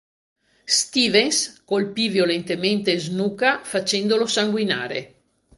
Stevens 0.65 1.61
colpì 1.63 2.07
violentemente 2.07 2.97
Snuka 2.97 3.61
facendolo 3.63 4.25
sanguinare. 4.25 5.21